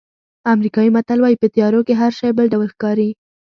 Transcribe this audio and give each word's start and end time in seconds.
امریکایي 0.53 0.89
متل 0.95 1.19
وایي 1.21 1.37
په 1.41 1.47
تیارو 1.55 1.81
کې 1.87 1.93
هر 2.01 2.11
شی 2.19 2.31
بل 2.37 2.45
ډول 2.53 2.67
ښکاري. 2.73 3.09